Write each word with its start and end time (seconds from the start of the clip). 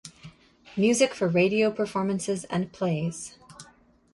Music 0.75 1.13
for 1.13 1.27
radio 1.27 1.69
performances 1.69 2.43
and 2.45 2.73
plays. 2.73 3.37